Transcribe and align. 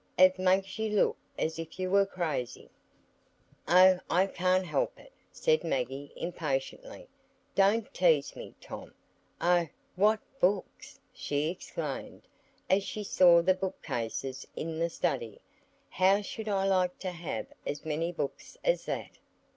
"It 0.17 0.39
makes 0.39 0.79
you 0.79 0.89
look 0.89 1.17
as 1.37 1.59
if 1.59 1.77
you 1.79 1.91
were 1.91 2.07
crazy." 2.07 2.71
"Oh, 3.67 3.99
I 4.09 4.25
can't 4.25 4.65
help 4.65 4.97
it," 4.99 5.13
said 5.31 5.63
Maggie, 5.63 6.11
impatiently. 6.15 7.07
"Don't 7.53 7.93
tease 7.93 8.35
me, 8.35 8.55
Tom. 8.59 8.95
Oh, 9.39 9.67
what 9.95 10.19
books!" 10.39 10.99
she 11.13 11.51
exclaimed, 11.51 12.23
as 12.67 12.81
she 12.81 13.03
saw 13.03 13.43
the 13.43 13.53
bookcases 13.53 14.47
in 14.55 14.79
the 14.79 14.89
study. 14.89 15.39
"How 15.91 16.15
I 16.15 16.21
should 16.21 16.47
like 16.47 16.97
to 16.97 17.11
have 17.11 17.45
as 17.67 17.85
many 17.85 18.11
books 18.11 18.57
as 18.63 18.85
that!" 18.85 19.19